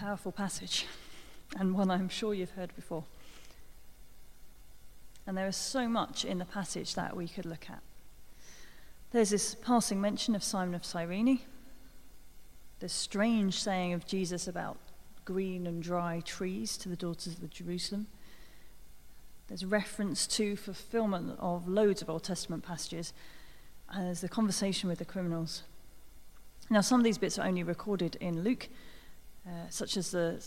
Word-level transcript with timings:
powerful 0.00 0.32
passage, 0.32 0.86
and 1.58 1.74
one 1.74 1.90
I'm 1.90 2.08
sure 2.08 2.32
you've 2.32 2.52
heard 2.52 2.74
before. 2.74 3.04
And 5.26 5.36
there 5.36 5.46
is 5.46 5.56
so 5.56 5.90
much 5.90 6.24
in 6.24 6.38
the 6.38 6.46
passage 6.46 6.94
that 6.94 7.14
we 7.14 7.28
could 7.28 7.44
look 7.44 7.68
at. 7.68 7.82
There's 9.10 9.28
this 9.28 9.54
passing 9.54 10.00
mention 10.00 10.34
of 10.34 10.42
Simon 10.42 10.74
of 10.74 10.86
Cyrene, 10.86 11.40
this 12.78 12.94
strange 12.94 13.60
saying 13.60 13.92
of 13.92 14.06
Jesus 14.06 14.48
about 14.48 14.78
green 15.26 15.66
and 15.66 15.82
dry 15.82 16.22
trees 16.24 16.78
to 16.78 16.88
the 16.88 16.96
daughters 16.96 17.34
of 17.34 17.50
Jerusalem. 17.50 18.06
There's 19.48 19.66
reference 19.66 20.26
to 20.28 20.56
fulfillment 20.56 21.36
of 21.38 21.68
loads 21.68 22.00
of 22.00 22.08
Old 22.08 22.24
Testament 22.24 22.64
passages. 22.64 23.12
And 23.90 24.06
there's 24.06 24.22
the 24.22 24.30
conversation 24.30 24.88
with 24.88 24.98
the 24.98 25.04
criminals. 25.04 25.64
Now, 26.70 26.80
some 26.80 27.00
of 27.00 27.04
these 27.04 27.18
bits 27.18 27.38
are 27.38 27.46
only 27.46 27.62
recorded 27.62 28.16
in 28.16 28.42
Luke, 28.42 28.70
uh, 29.46 29.68
such 29.68 29.96
as 29.96 30.10
the, 30.10 30.42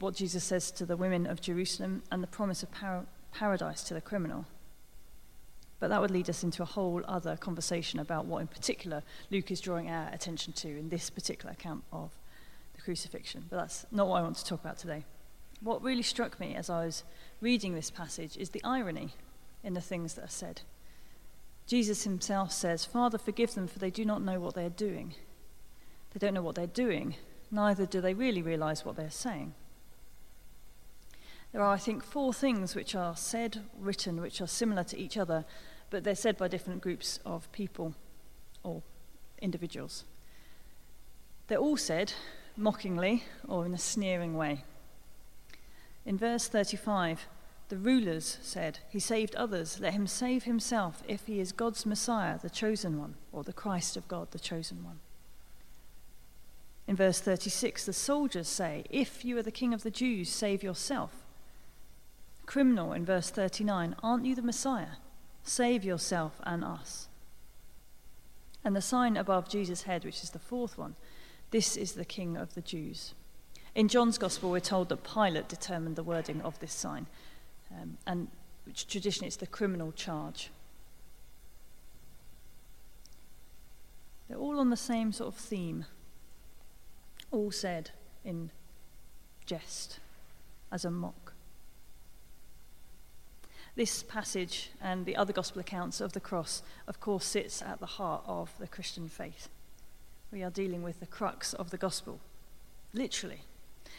what 0.00 0.14
Jesus 0.14 0.44
says 0.44 0.70
to 0.72 0.86
the 0.86 0.96
women 0.96 1.26
of 1.26 1.40
Jerusalem 1.40 2.02
and 2.10 2.22
the 2.22 2.28
promise 2.28 2.62
of 2.62 2.70
par- 2.72 3.06
paradise 3.32 3.82
to 3.84 3.94
the 3.94 4.00
criminal. 4.00 4.46
But 5.78 5.90
that 5.90 6.00
would 6.00 6.10
lead 6.10 6.30
us 6.30 6.42
into 6.42 6.62
a 6.62 6.66
whole 6.66 7.02
other 7.06 7.36
conversation 7.36 8.00
about 8.00 8.24
what, 8.24 8.40
in 8.40 8.46
particular, 8.46 9.02
Luke 9.30 9.50
is 9.50 9.60
drawing 9.60 9.90
our 9.90 10.08
attention 10.12 10.54
to 10.54 10.68
in 10.68 10.88
this 10.88 11.10
particular 11.10 11.52
account 11.52 11.84
of 11.92 12.10
the 12.74 12.80
crucifixion. 12.80 13.44
But 13.50 13.56
that's 13.56 13.86
not 13.90 14.08
what 14.08 14.16
I 14.16 14.22
want 14.22 14.36
to 14.36 14.44
talk 14.44 14.60
about 14.60 14.78
today. 14.78 15.04
What 15.60 15.82
really 15.82 16.02
struck 16.02 16.40
me 16.40 16.54
as 16.54 16.70
I 16.70 16.84
was 16.84 17.04
reading 17.40 17.74
this 17.74 17.90
passage 17.90 18.36
is 18.36 18.50
the 18.50 18.64
irony 18.64 19.14
in 19.62 19.74
the 19.74 19.80
things 19.80 20.14
that 20.14 20.24
are 20.24 20.28
said. 20.28 20.62
Jesus 21.66 22.04
himself 22.04 22.52
says, 22.52 22.84
Father, 22.84 23.18
forgive 23.18 23.54
them, 23.54 23.66
for 23.66 23.78
they 23.78 23.90
do 23.90 24.04
not 24.04 24.22
know 24.22 24.38
what 24.38 24.54
they 24.54 24.64
are 24.64 24.70
doing. 24.70 25.14
They 26.12 26.18
don't 26.24 26.34
know 26.34 26.42
what 26.42 26.54
they're 26.54 26.66
doing, 26.66 27.16
neither 27.56 27.86
do 27.86 28.00
they 28.00 28.14
really 28.14 28.42
realize 28.42 28.84
what 28.84 28.94
they're 28.94 29.10
saying. 29.10 29.54
There 31.52 31.62
are, 31.62 31.72
I 31.72 31.78
think, 31.78 32.04
four 32.04 32.32
things 32.32 32.74
which 32.74 32.94
are 32.94 33.16
said, 33.16 33.62
written, 33.78 34.20
which 34.20 34.40
are 34.40 34.46
similar 34.46 34.84
to 34.84 34.98
each 34.98 35.16
other, 35.16 35.44
but 35.90 36.04
they're 36.04 36.14
said 36.14 36.36
by 36.36 36.48
different 36.48 36.82
groups 36.82 37.18
of 37.24 37.50
people 37.52 37.94
or 38.62 38.82
individuals. 39.40 40.04
They're 41.48 41.58
all 41.58 41.78
said 41.78 42.12
mockingly 42.56 43.24
or 43.48 43.64
in 43.64 43.72
a 43.72 43.78
sneering 43.78 44.36
way. 44.36 44.64
In 46.04 46.18
verse 46.18 46.48
35, 46.48 47.26
the 47.68 47.78
rulers 47.78 48.38
said, 48.42 48.80
He 48.90 49.00
saved 49.00 49.34
others, 49.34 49.80
let 49.80 49.94
him 49.94 50.06
save 50.06 50.44
himself 50.44 51.02
if 51.08 51.26
he 51.26 51.40
is 51.40 51.52
God's 51.52 51.86
Messiah, 51.86 52.38
the 52.40 52.50
chosen 52.50 53.00
one, 53.00 53.14
or 53.32 53.42
the 53.42 53.52
Christ 53.52 53.96
of 53.96 54.08
God, 54.08 54.30
the 54.30 54.38
chosen 54.38 54.84
one. 54.84 55.00
In 56.86 56.94
verse 56.94 57.20
36, 57.20 57.84
the 57.84 57.92
soldiers 57.92 58.48
say, 58.48 58.84
If 58.90 59.24
you 59.24 59.36
are 59.38 59.42
the 59.42 59.50
king 59.50 59.74
of 59.74 59.82
the 59.82 59.90
Jews, 59.90 60.28
save 60.28 60.62
yourself. 60.62 61.24
Criminal 62.46 62.92
in 62.92 63.04
verse 63.04 63.28
39, 63.30 63.96
Aren't 64.02 64.24
you 64.24 64.34
the 64.34 64.42
Messiah? 64.42 64.96
Save 65.42 65.84
yourself 65.84 66.40
and 66.44 66.64
us. 66.64 67.08
And 68.64 68.74
the 68.74 68.82
sign 68.82 69.16
above 69.16 69.48
Jesus' 69.48 69.82
head, 69.82 70.04
which 70.04 70.22
is 70.22 70.30
the 70.30 70.38
fourth 70.38 70.78
one, 70.78 70.94
this 71.50 71.76
is 71.76 71.92
the 71.92 72.04
king 72.04 72.36
of 72.36 72.54
the 72.54 72.60
Jews. 72.60 73.14
In 73.74 73.88
John's 73.88 74.18
Gospel, 74.18 74.50
we're 74.50 74.60
told 74.60 74.88
that 74.88 75.04
Pilate 75.04 75.48
determined 75.48 75.96
the 75.96 76.02
wording 76.02 76.40
of 76.42 76.58
this 76.60 76.72
sign, 76.72 77.06
um, 77.70 77.98
and 78.06 78.28
traditionally 78.74 79.28
it's 79.28 79.36
the 79.36 79.46
criminal 79.46 79.92
charge. 79.92 80.50
They're 84.28 84.38
all 84.38 84.58
on 84.58 84.70
the 84.70 84.76
same 84.76 85.12
sort 85.12 85.34
of 85.34 85.38
theme, 85.38 85.84
all 87.30 87.50
said 87.50 87.90
in 88.24 88.50
jest, 89.44 90.00
as 90.72 90.84
a 90.84 90.90
mock. 90.90 91.32
This 93.74 94.02
passage 94.02 94.70
and 94.80 95.04
the 95.04 95.16
other 95.16 95.32
gospel 95.32 95.60
accounts 95.60 96.00
of 96.00 96.12
the 96.12 96.20
cross, 96.20 96.62
of 96.86 96.98
course, 96.98 97.26
sits 97.26 97.60
at 97.60 97.78
the 97.78 97.86
heart 97.86 98.22
of 98.26 98.52
the 98.58 98.66
Christian 98.66 99.08
faith. 99.08 99.48
We 100.32 100.42
are 100.42 100.50
dealing 100.50 100.82
with 100.82 101.00
the 101.00 101.06
crux 101.06 101.52
of 101.52 101.70
the 101.70 101.76
gospel, 101.76 102.20
literally 102.94 103.42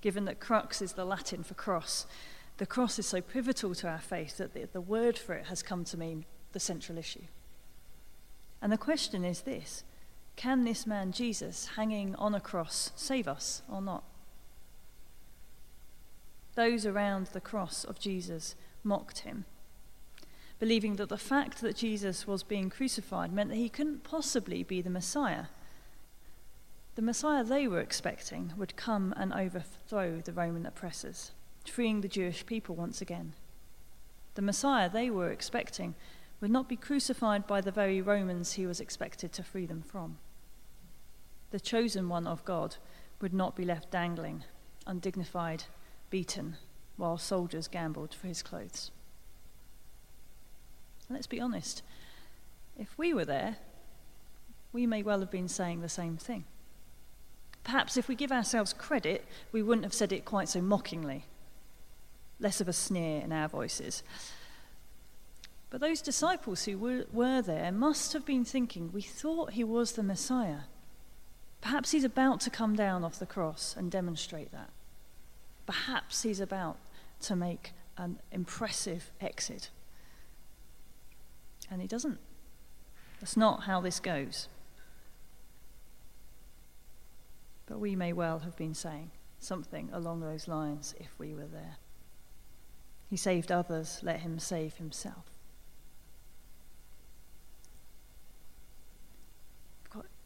given 0.00 0.24
that 0.24 0.40
crux 0.40 0.80
is 0.80 0.92
the 0.92 1.04
Latin 1.04 1.42
for 1.42 1.54
cross. 1.54 2.06
The 2.58 2.66
cross 2.66 2.98
is 2.98 3.06
so 3.06 3.20
pivotal 3.20 3.74
to 3.76 3.88
our 3.88 3.98
faith 3.98 4.38
that 4.38 4.54
the, 4.54 4.68
the 4.72 4.80
word 4.80 5.18
for 5.18 5.34
it 5.34 5.46
has 5.46 5.62
come 5.62 5.84
to 5.84 5.96
mean 5.96 6.24
the 6.52 6.60
central 6.60 6.98
issue. 6.98 7.24
And 8.62 8.72
the 8.72 8.78
question 8.78 9.24
is 9.24 9.42
this 9.42 9.84
can 10.40 10.64
this 10.64 10.86
man 10.86 11.12
Jesus 11.12 11.70
hanging 11.76 12.14
on 12.14 12.34
a 12.34 12.40
cross 12.40 12.92
save 12.96 13.28
us 13.28 13.60
or 13.70 13.82
not? 13.82 14.04
Those 16.54 16.86
around 16.86 17.26
the 17.28 17.40
cross 17.40 17.84
of 17.84 18.00
Jesus 18.00 18.54
mocked 18.82 19.20
him, 19.20 19.44
believing 20.58 20.96
that 20.96 21.10
the 21.10 21.18
fact 21.18 21.60
that 21.60 21.76
Jesus 21.76 22.26
was 22.26 22.42
being 22.42 22.70
crucified 22.70 23.32
meant 23.32 23.50
that 23.50 23.56
he 23.56 23.68
couldn't 23.68 24.02
possibly 24.02 24.62
be 24.62 24.80
the 24.80 24.88
Messiah 24.88 25.46
the 27.00 27.02
Messiah 27.02 27.44
they 27.44 27.68
were 27.68 27.80
expecting 27.80 28.52
would 28.56 28.76
come 28.76 29.14
and 29.16 29.32
overthrow 29.32 30.20
the 30.20 30.32
Roman 30.32 30.66
oppressors, 30.66 31.30
freeing 31.64 32.00
the 32.00 32.08
Jewish 32.08 32.44
people 32.44 32.74
once 32.74 33.00
again. 33.00 33.32
The 34.34 34.42
Messiah 34.42 34.90
they 34.90 35.08
were 35.08 35.30
expecting 35.30 35.94
would 36.40 36.50
not 36.50 36.68
be 36.68 36.76
crucified 36.76 37.46
by 37.46 37.60
the 37.60 37.70
very 37.70 38.02
Romans 38.02 38.52
he 38.52 38.66
was 38.66 38.80
expected 38.80 39.32
to 39.32 39.42
free 39.42 39.66
them 39.66 39.82
from. 39.82 40.18
The 41.50 41.60
chosen 41.60 42.08
one 42.08 42.26
of 42.26 42.44
God 42.44 42.76
would 43.20 43.34
not 43.34 43.56
be 43.56 43.64
left 43.64 43.90
dangling, 43.90 44.44
undignified, 44.86 45.64
beaten, 46.08 46.56
while 46.96 47.18
soldiers 47.18 47.68
gambled 47.68 48.14
for 48.14 48.26
his 48.26 48.42
clothes. 48.42 48.90
Let's 51.08 51.26
be 51.26 51.40
honest, 51.40 51.82
if 52.78 52.96
we 52.96 53.12
were 53.12 53.24
there, 53.24 53.56
we 54.72 54.86
may 54.86 55.02
well 55.02 55.20
have 55.20 55.30
been 55.30 55.48
saying 55.48 55.80
the 55.80 55.88
same 55.88 56.16
thing. 56.16 56.44
Perhaps 57.64 57.96
if 57.96 58.08
we 58.08 58.14
give 58.14 58.32
ourselves 58.32 58.72
credit, 58.72 59.26
we 59.52 59.62
wouldn't 59.62 59.84
have 59.84 59.92
said 59.92 60.12
it 60.12 60.24
quite 60.24 60.48
so 60.48 60.62
mockingly. 60.62 61.24
Less 62.38 62.60
of 62.60 62.68
a 62.68 62.72
sneer 62.72 63.20
in 63.20 63.32
our 63.32 63.48
voices. 63.48 64.02
But 65.68 65.80
those 65.80 66.00
disciples 66.00 66.64
who 66.64 67.06
were 67.12 67.42
there 67.42 67.70
must 67.70 68.12
have 68.12 68.24
been 68.24 68.44
thinking, 68.44 68.90
we 68.92 69.02
thought 69.02 69.52
he 69.52 69.64
was 69.64 69.92
the 69.92 70.02
Messiah. 70.02 70.60
Perhaps 71.60 71.90
he's 71.90 72.04
about 72.04 72.40
to 72.40 72.50
come 72.50 72.74
down 72.74 73.04
off 73.04 73.18
the 73.18 73.26
cross 73.26 73.74
and 73.76 73.90
demonstrate 73.90 74.50
that. 74.52 74.70
Perhaps 75.66 76.22
he's 76.22 76.40
about 76.40 76.76
to 77.22 77.36
make 77.36 77.72
an 77.96 78.18
impressive 78.32 79.10
exit. 79.20 79.70
And 81.70 81.80
he 81.80 81.86
doesn't. 81.86 82.18
That's 83.20 83.36
not 83.36 83.64
how 83.64 83.80
this 83.80 84.00
goes. 84.00 84.48
But 87.66 87.78
we 87.78 87.94
may 87.94 88.12
well 88.12 88.40
have 88.40 88.56
been 88.56 88.74
saying 88.74 89.10
something 89.38 89.90
along 89.92 90.20
those 90.20 90.48
lines 90.48 90.94
if 90.98 91.18
we 91.18 91.34
were 91.34 91.46
there. 91.46 91.76
He 93.08 93.16
saved 93.16 93.52
others, 93.52 94.00
let 94.02 94.20
him 94.20 94.38
save 94.38 94.76
himself. 94.76 95.24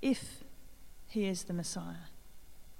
If 0.00 0.42
he 1.12 1.26
is 1.26 1.44
the 1.44 1.52
Messiah, 1.52 2.08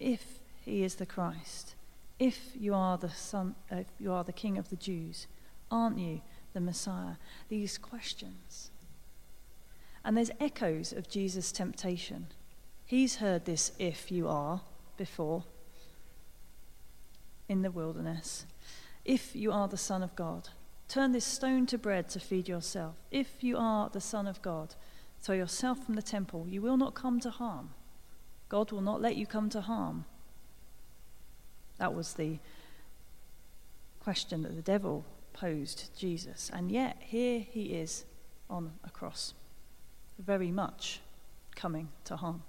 if 0.01 0.41
he 0.65 0.83
is 0.83 0.97
the 0.97 1.07
Christ, 1.07 1.75
if 2.19 2.51
you 2.55 2.75
are 2.75 2.97
the 2.97 3.11
son, 3.11 3.55
uh, 3.71 3.77
if 3.77 3.87
you 3.99 4.13
are 4.13 4.25
the 4.25 4.33
King 4.33 4.59
of 4.59 4.71
the 4.71 4.77
Jews, 4.77 5.27
aren't 5.71 5.99
you 5.99 6.21
the 6.53 6.61
Messiah? 6.61 7.17
These 7.49 7.79
questions. 7.79 8.71
And 10.05 10.17
there's 10.17 10.31
echoes 10.41 10.93
of 10.93 11.09
Jesus' 11.09 11.53
temptation 11.53 12.29
He's 12.93 13.17
heard 13.17 13.47
this 13.47 13.73
if 13.79 14.13
you 14.13 14.29
are 14.29 14.61
before 14.99 15.45
in 17.49 17.63
the 17.63 17.71
wilderness. 17.71 18.45
If 19.03 19.35
you 19.35 19.51
are 19.51 19.67
the 19.67 19.79
Son 19.79 20.03
of 20.03 20.15
God, 20.15 20.51
turn 20.89 21.13
this 21.13 21.25
stone 21.25 21.65
to 21.67 21.79
bread 21.79 22.11
to 22.11 22.21
feed 22.21 22.49
yourself. 22.49 22.97
If 23.11 23.43
you 23.43 23.57
are 23.57 23.89
the 23.89 24.01
Son 24.01 24.27
of 24.27 24.43
God, 24.43 24.75
throw 25.21 25.35
yourself 25.35 25.85
from 25.85 25.95
the 25.95 26.03
temple. 26.03 26.47
You 26.49 26.61
will 26.61 26.77
not 26.77 26.95
come 26.95 27.19
to 27.21 27.31
harm. 27.31 27.71
God 28.53 28.71
will 28.71 28.83
not 28.83 29.01
let 29.01 29.17
you 29.17 29.27
come 29.27 29.49
to 29.49 29.63
harm. 29.63 30.05
That 31.79 31.95
was 31.95 32.13
the 32.13 32.39
question 33.99 34.43
that 34.43 34.55
the 34.55 34.63
devil 34.63 35.07
posed 35.33 35.79
to 35.79 35.99
Jesus. 35.99 36.51
And 36.53 36.71
yet, 36.71 36.99
here 37.01 37.41
he 37.41 37.73
is 37.73 38.05
on 38.51 38.73
a 38.85 38.91
cross, 38.91 39.33
very 40.19 40.51
much 40.51 41.01
coming 41.57 41.89
to 42.05 42.17
harm. 42.17 42.43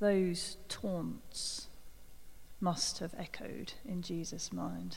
those 0.00 0.56
taunts 0.68 1.68
must 2.58 2.98
have 3.00 3.14
echoed 3.18 3.74
in 3.84 4.00
Jesus' 4.00 4.50
mind. 4.50 4.96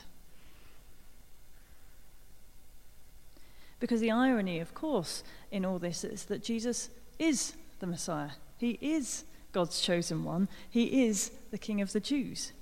Because 3.84 4.00
the 4.00 4.12
irony, 4.12 4.60
of 4.60 4.72
course, 4.72 5.22
in 5.50 5.66
all 5.66 5.78
this 5.78 6.04
is 6.04 6.24
that 6.24 6.42
Jesus 6.42 6.88
is 7.18 7.52
the 7.80 7.86
Messiah. 7.86 8.30
He 8.56 8.78
is 8.80 9.24
God's 9.52 9.78
chosen 9.78 10.24
one. 10.24 10.48
He 10.70 11.04
is 11.04 11.32
the 11.50 11.58
King 11.58 11.82
of 11.82 11.92
the 11.92 12.00
Jews. 12.00 12.52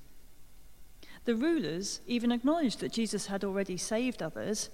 The 1.24 1.36
rulers 1.36 2.00
even 2.08 2.32
acknowledged 2.32 2.80
that 2.80 2.90
Jesus 2.90 3.26
had 3.26 3.44
already 3.44 3.76
saved 3.76 4.20
others. 4.20 4.68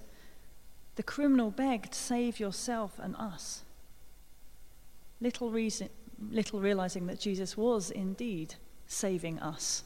The 0.95 1.03
criminal 1.03 1.51
begged, 1.51 1.93
Save 1.93 2.39
yourself 2.39 2.97
and 2.97 3.15
us. 3.17 3.61
Little, 5.21 5.51
reason, 5.51 5.89
little 6.31 6.59
realizing 6.59 7.05
that 7.05 7.19
Jesus 7.19 7.57
was 7.57 7.91
indeed 7.91 8.55
saving 8.87 9.37
us. 9.37 9.83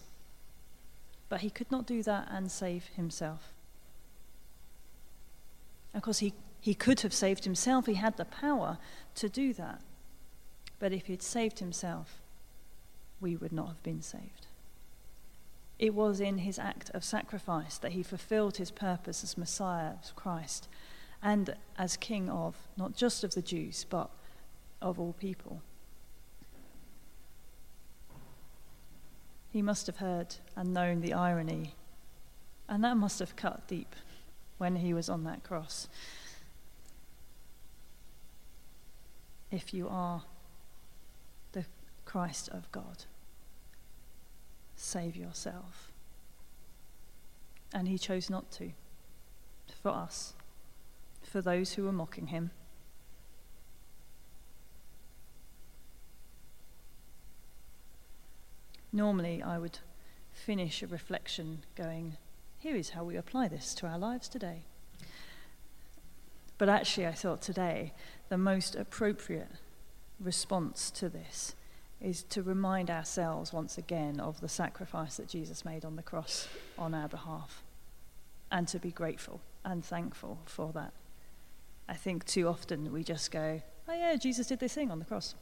But 1.27 1.42
he 1.42 1.50
could 1.50 1.71
not 1.71 1.86
do 1.86 2.01
that 2.04 2.30
and 2.31 2.50
save 2.50 2.86
himself. 2.95 3.51
Of 5.94 6.01
course, 6.01 6.19
he, 6.19 6.33
he 6.63 6.74
could 6.74 7.01
have 7.01 7.13
saved 7.13 7.44
himself, 7.44 7.88
he 7.88 7.95
had 7.95 8.15
the 8.15 8.24
power 8.24 8.77
to 9.15 9.27
do 9.27 9.51
that. 9.51 9.81
But 10.80 10.94
if 10.94 11.07
he'd 11.07 11.21
saved 11.21 11.60
himself, 11.60 12.21
we 13.19 13.36
would 13.36 13.51
not 13.51 13.68
have 13.68 13.83
been 13.83 14.01
saved. 14.01 14.48
It 15.77 15.94
was 15.94 16.21
in 16.21 16.38
his 16.38 16.57
act 16.57 16.89
of 16.92 17.04
sacrifice 17.04 17.77
that 17.80 17.92
he 17.92 18.01
fulfilled 18.01 18.56
his 18.56 18.71
purpose 18.71 19.25
as 19.25 19.38
Messiah, 19.38 19.95
as 20.01 20.13
Christ, 20.15 20.69
and 21.21 21.54
as 21.77 21.98
King 21.98 22.30
of 22.30 22.56
not 22.77 22.95
just 22.95 23.25
of 23.25 23.33
the 23.33 23.42
Jews, 23.42 23.86
but 23.89 24.10
of 24.81 24.98
all 25.01 25.12
people. 25.19 25.62
He 29.51 29.62
must 29.62 29.86
have 29.88 29.98
heard 29.98 30.36
and 30.56 30.74
known 30.74 31.01
the 31.01 31.13
irony, 31.13 31.75
and 32.69 32.86
that 32.86 32.95
must 32.95 33.19
have 33.19 33.36
cut 33.36 33.68
deep 33.68 33.98
when 34.57 34.77
he 34.77 34.94
was 34.94 35.10
on 35.10 35.25
that 35.25 35.44
cross. 35.44 35.89
If 39.53 39.73
you 39.73 39.88
are 39.88 40.23
the 41.51 41.65
Christ 42.05 42.50
of 42.50 42.71
God 42.71 43.05
save 44.75 45.15
yourself. 45.15 45.91
And 47.73 47.88
he 47.88 47.97
chose 47.97 48.29
not 48.29 48.51
to, 48.53 48.71
for 49.81 49.91
us, 49.91 50.33
for 51.21 51.41
those 51.41 51.73
who 51.73 51.83
were 51.83 51.91
mocking 51.91 52.27
him. 52.27 52.51
Normally, 58.91 59.41
I 59.41 59.57
would 59.57 59.79
finish 60.31 60.83
a 60.83 60.88
reflection 60.88 61.59
going, 61.75 62.17
here 62.59 62.75
is 62.75 62.91
how 62.91 63.03
we 63.03 63.15
apply 63.15 63.47
this 63.47 63.73
to 63.75 63.88
our 63.88 63.97
lives 63.97 64.27
today. 64.27 64.63
But 66.59 66.69
actually, 66.69 67.07
I 67.07 67.13
thought 67.13 67.41
today 67.41 67.94
the 68.33 68.38
most 68.39 68.75
appropriate 68.75 69.51
response 70.19 70.89
to 70.89 71.07
this 71.07 71.53
is 72.01 72.24
to 72.24 72.41
remind 72.41 72.89
ourselves 72.89 73.53
once 73.53 73.77
again 73.77 74.19
of 74.19 74.41
the 74.41 74.50
sacrifice 74.50 75.18
that 75.18 75.27
Jesus 75.27 75.63
made 75.63 75.85
on 75.85 75.97
the 75.97 76.01
cross 76.01 76.47
on 76.75 76.95
our 76.95 77.07
behalf 77.07 77.62
and 78.51 78.68
to 78.68 78.80
be 78.80 78.89
grateful 78.89 79.39
and 79.63 79.85
thankful 79.85 80.39
for 80.45 80.74
that. 80.74 80.94
I 81.88 81.94
think 81.94 82.25
too 82.25 82.47
often 82.47 82.91
we 82.91 83.03
just 83.03 83.30
go, 83.30 83.62
oh, 83.88 83.94
yeah, 83.94 84.15
Jesus 84.15 84.47
did 84.47 84.59
this 84.59 84.74
thing 84.74 84.89
on 84.89 84.97
the 84.97 85.06
cross, 85.06 85.36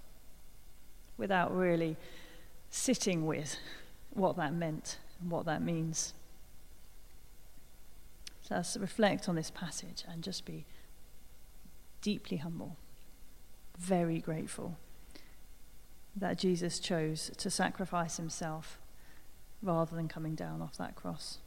without 1.18 1.56
really 1.56 1.96
sitting 2.72 3.26
with 3.26 3.56
what 4.10 4.36
that 4.36 4.54
meant 4.54 4.98
and 5.22 5.32
what 5.32 5.46
that 5.46 5.62
means. 5.62 6.14
So 8.42 8.56
let's 8.56 8.76
reflect 8.76 9.30
on 9.30 9.36
this 9.36 9.50
passage 9.50 10.04
and 10.10 10.22
just 10.22 10.44
be 10.44 10.66
deeply 12.02 12.38
humble, 12.38 12.76
very 13.78 14.20
grateful 14.20 14.78
that 16.16 16.38
Jesus 16.38 16.80
chose 16.80 17.32
to 17.38 17.50
sacrifice 17.50 18.18
himself 18.18 18.78
rather 19.62 19.96
than 19.96 20.08
coming 20.08 20.36
down 20.36 20.62
off 20.62 20.78
that 20.78 20.96
cross. 20.96 21.38